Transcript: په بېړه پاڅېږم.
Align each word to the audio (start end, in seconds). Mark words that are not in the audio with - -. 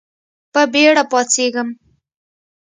په 0.53 0.61
بېړه 0.71 1.03
پاڅېږم. 1.11 1.69